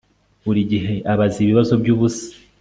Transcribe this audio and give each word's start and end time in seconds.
buri 0.45 0.61
gihe 0.71 0.93
abaza 1.11 1.37
ibibazo 1.41 1.73
byubusa 1.81 2.27